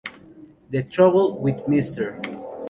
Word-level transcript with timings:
The 0.71 0.81
Trouble 0.81 1.37
with 1.37 1.57
Mr. 1.67 2.19